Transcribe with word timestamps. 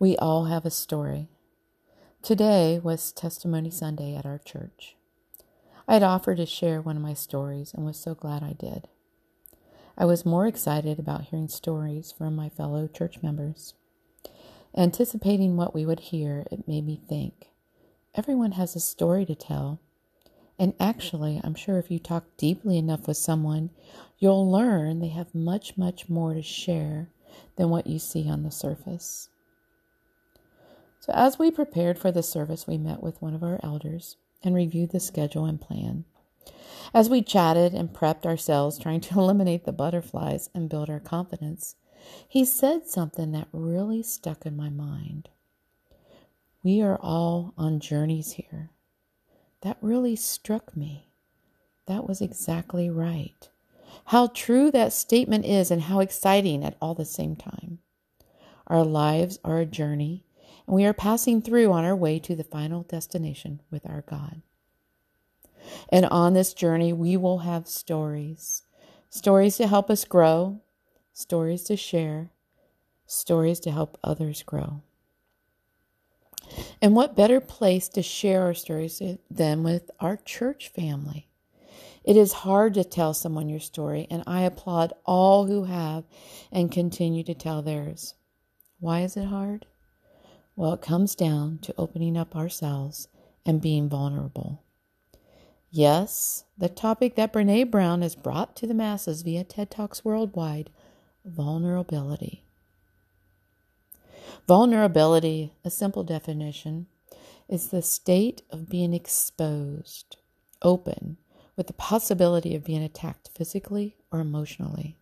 We 0.00 0.16
all 0.16 0.46
have 0.46 0.64
a 0.64 0.70
story. 0.70 1.28
Today 2.22 2.80
was 2.82 3.12
Testimony 3.12 3.68
Sunday 3.68 4.16
at 4.16 4.24
our 4.24 4.38
church. 4.38 4.96
I 5.86 5.92
had 5.92 6.02
offered 6.02 6.38
to 6.38 6.46
share 6.46 6.80
one 6.80 6.96
of 6.96 7.02
my 7.02 7.12
stories 7.12 7.74
and 7.74 7.84
was 7.84 7.98
so 7.98 8.14
glad 8.14 8.42
I 8.42 8.54
did. 8.54 8.88
I 9.98 10.06
was 10.06 10.24
more 10.24 10.46
excited 10.46 10.98
about 10.98 11.24
hearing 11.24 11.48
stories 11.48 12.14
from 12.16 12.34
my 12.34 12.48
fellow 12.48 12.88
church 12.88 13.22
members. 13.22 13.74
Anticipating 14.74 15.58
what 15.58 15.74
we 15.74 15.84
would 15.84 16.00
hear, 16.00 16.46
it 16.50 16.66
made 16.66 16.86
me 16.86 16.98
think 17.06 17.48
everyone 18.14 18.52
has 18.52 18.74
a 18.74 18.80
story 18.80 19.26
to 19.26 19.34
tell. 19.34 19.80
And 20.58 20.72
actually, 20.80 21.42
I'm 21.44 21.54
sure 21.54 21.78
if 21.78 21.90
you 21.90 21.98
talk 21.98 22.24
deeply 22.38 22.78
enough 22.78 23.06
with 23.06 23.18
someone, 23.18 23.68
you'll 24.18 24.50
learn 24.50 25.00
they 25.00 25.08
have 25.08 25.34
much, 25.34 25.76
much 25.76 26.08
more 26.08 26.32
to 26.32 26.42
share 26.42 27.10
than 27.56 27.68
what 27.68 27.86
you 27.86 27.98
see 27.98 28.30
on 28.30 28.44
the 28.44 28.50
surface. 28.50 29.28
So, 31.10 31.16
as 31.16 31.40
we 31.40 31.50
prepared 31.50 31.98
for 31.98 32.12
the 32.12 32.22
service, 32.22 32.68
we 32.68 32.78
met 32.78 33.02
with 33.02 33.20
one 33.20 33.34
of 33.34 33.42
our 33.42 33.58
elders 33.64 34.16
and 34.44 34.54
reviewed 34.54 34.90
the 34.90 35.00
schedule 35.00 35.44
and 35.44 35.60
plan. 35.60 36.04
As 36.94 37.10
we 37.10 37.20
chatted 37.20 37.74
and 37.74 37.92
prepped 37.92 38.24
ourselves, 38.24 38.78
trying 38.78 39.00
to 39.00 39.14
eliminate 39.18 39.64
the 39.64 39.72
butterflies 39.72 40.50
and 40.54 40.68
build 40.68 40.88
our 40.88 41.00
confidence, 41.00 41.74
he 42.28 42.44
said 42.44 42.86
something 42.86 43.32
that 43.32 43.48
really 43.50 44.04
stuck 44.04 44.46
in 44.46 44.56
my 44.56 44.68
mind. 44.70 45.30
We 46.62 46.80
are 46.80 47.00
all 47.02 47.54
on 47.58 47.80
journeys 47.80 48.34
here. 48.34 48.70
That 49.62 49.78
really 49.80 50.14
struck 50.14 50.76
me. 50.76 51.08
That 51.86 52.06
was 52.06 52.20
exactly 52.20 52.88
right. 52.88 53.48
How 54.04 54.28
true 54.28 54.70
that 54.70 54.92
statement 54.92 55.44
is, 55.44 55.72
and 55.72 55.82
how 55.82 55.98
exciting 55.98 56.62
at 56.62 56.76
all 56.80 56.94
the 56.94 57.04
same 57.04 57.34
time. 57.34 57.80
Our 58.68 58.84
lives 58.84 59.40
are 59.42 59.58
a 59.58 59.66
journey, 59.66 60.22
and 60.70 60.76
we 60.76 60.84
are 60.84 60.92
passing 60.92 61.42
through 61.42 61.72
on 61.72 61.84
our 61.84 61.96
way 61.96 62.20
to 62.20 62.36
the 62.36 62.44
final 62.44 62.84
destination 62.84 63.60
with 63.72 63.84
our 63.90 64.02
God. 64.02 64.40
And 65.88 66.06
on 66.06 66.32
this 66.32 66.54
journey, 66.54 66.92
we 66.92 67.16
will 67.16 67.38
have 67.38 67.66
stories 67.66 68.62
stories 69.08 69.56
to 69.56 69.66
help 69.66 69.90
us 69.90 70.04
grow, 70.04 70.60
stories 71.12 71.64
to 71.64 71.76
share, 71.76 72.30
stories 73.04 73.58
to 73.58 73.72
help 73.72 73.98
others 74.04 74.44
grow. 74.44 74.82
And 76.80 76.94
what 76.94 77.16
better 77.16 77.40
place 77.40 77.88
to 77.88 78.02
share 78.02 78.42
our 78.42 78.54
stories 78.54 79.02
than 79.28 79.64
with 79.64 79.90
our 79.98 80.18
church 80.18 80.68
family? 80.68 81.26
It 82.04 82.16
is 82.16 82.32
hard 82.32 82.74
to 82.74 82.84
tell 82.84 83.12
someone 83.12 83.48
your 83.48 83.58
story, 83.58 84.06
and 84.08 84.22
I 84.24 84.42
applaud 84.42 84.92
all 85.04 85.46
who 85.46 85.64
have 85.64 86.04
and 86.52 86.70
continue 86.70 87.24
to 87.24 87.34
tell 87.34 87.60
theirs. 87.60 88.14
Why 88.78 89.00
is 89.00 89.16
it 89.16 89.24
hard? 89.24 89.66
Well, 90.56 90.74
it 90.74 90.82
comes 90.82 91.14
down 91.14 91.58
to 91.62 91.74
opening 91.78 92.16
up 92.16 92.36
ourselves 92.36 93.08
and 93.46 93.60
being 93.60 93.88
vulnerable. 93.88 94.62
Yes, 95.70 96.44
the 96.58 96.68
topic 96.68 97.14
that 97.14 97.32
Brene 97.32 97.70
Brown 97.70 98.02
has 98.02 98.16
brought 98.16 98.56
to 98.56 98.66
the 98.66 98.74
masses 98.74 99.22
via 99.22 99.44
TED 99.44 99.70
Talks 99.70 100.04
Worldwide 100.04 100.70
vulnerability. 101.24 102.44
Vulnerability, 104.48 105.52
a 105.64 105.70
simple 105.70 106.02
definition, 106.02 106.86
is 107.48 107.68
the 107.68 107.82
state 107.82 108.42
of 108.50 108.68
being 108.68 108.94
exposed, 108.94 110.16
open, 110.62 111.18
with 111.56 111.66
the 111.66 111.72
possibility 111.72 112.54
of 112.54 112.64
being 112.64 112.82
attacked 112.82 113.28
physically 113.34 113.96
or 114.10 114.20
emotionally. 114.20 114.96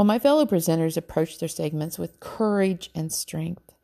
While 0.00 0.06
my 0.06 0.18
fellow 0.18 0.46
presenters 0.46 0.96
approached 0.96 1.40
their 1.40 1.48
segments 1.50 1.98
with 1.98 2.20
courage 2.20 2.88
and 2.94 3.12
strength, 3.12 3.74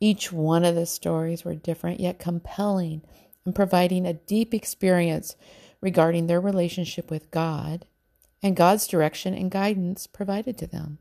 each 0.00 0.32
one 0.32 0.64
of 0.64 0.74
the 0.74 0.86
stories 0.86 1.44
were 1.44 1.54
different 1.54 2.00
yet 2.00 2.18
compelling 2.18 3.02
and 3.44 3.54
providing 3.54 4.06
a 4.06 4.14
deep 4.14 4.54
experience 4.54 5.36
regarding 5.82 6.26
their 6.26 6.40
relationship 6.40 7.10
with 7.10 7.30
God 7.30 7.84
and 8.42 8.56
God's 8.56 8.86
direction 8.86 9.34
and 9.34 9.50
guidance 9.50 10.06
provided 10.06 10.56
to 10.56 10.66
them. 10.66 11.00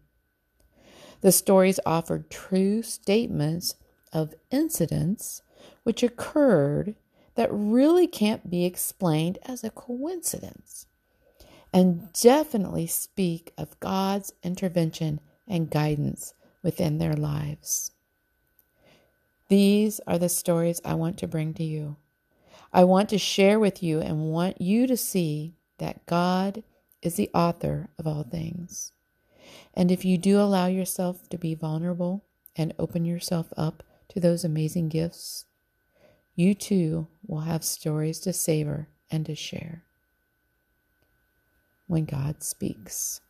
The 1.22 1.31
stories 1.31 1.80
offered 1.86 2.30
true 2.30 2.84
statements 2.84 3.75
of 4.12 4.36
incidents 4.52 5.44
which 5.84 6.03
occurred 6.03 6.96
that 7.36 7.47
really 7.53 8.06
can't 8.06 8.50
be 8.50 8.66
explained 8.66 9.40
as 9.46 9.64
a 9.64 9.70
coincidence 9.70 10.87
and 11.78 12.12
definitely 12.12 12.88
speak 12.88 13.54
of 13.56 13.80
God's 13.80 14.34
intervention 14.42 15.20
and 15.48 15.70
guidance 15.70 16.34
within 16.64 16.98
their 16.98 17.14
lives. 17.14 17.92
These 19.48 20.02
are 20.08 20.18
the 20.18 20.28
stories 20.28 20.82
I 20.84 20.96
want 20.96 21.20
to 21.20 21.28
bring 21.28 21.54
to 21.54 21.64
you. 21.64 21.98
I 22.74 22.84
want 22.84 23.10
to 23.10 23.20
share 23.20 23.60
with 23.60 23.84
you 23.84 24.00
and 24.00 24.32
want 24.32 24.60
you 24.60 24.88
to 24.88 24.98
see 24.98 25.54
that 25.78 26.04
God 26.08 26.64
is 27.04 27.14
the 27.14 27.30
author 27.32 27.90
of 28.00 28.08
all 28.08 28.24
things. 28.24 28.92
And 29.76 29.92
if 29.92 30.04
you 30.04 30.18
do 30.18 30.42
allow 30.42 30.66
yourself 30.66 31.30
to 31.30 31.38
be 31.38 31.54
vulnerable 31.54 32.26
and 32.56 32.74
open 32.80 33.06
yourself 33.06 33.54
up 33.56 33.84
to 34.09 34.20
those 34.20 34.44
amazing 34.44 34.90
gifts, 34.90 35.46
you 36.34 36.56
too 36.56 37.08
will 37.28 37.42
have 37.42 37.64
stories 37.64 38.20
to 38.22 38.34
savor 38.34 38.88
and 39.12 39.28
to 39.28 39.36
share 39.36 39.84
when 41.88 42.06
God 42.06 42.44
speaks. 42.44 43.22